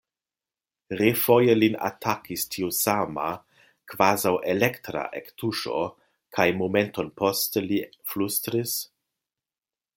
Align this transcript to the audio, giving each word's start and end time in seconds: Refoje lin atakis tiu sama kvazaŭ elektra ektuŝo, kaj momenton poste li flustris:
Refoje 0.99 1.55
lin 1.57 1.75
atakis 1.89 2.45
tiu 2.55 2.69
sama 2.77 3.27
kvazaŭ 3.93 4.33
elektra 4.55 5.05
ektuŝo, 5.21 5.85
kaj 6.39 6.49
momenton 6.63 7.15
poste 7.23 7.67
li 7.69 7.83
flustris: 8.15 8.79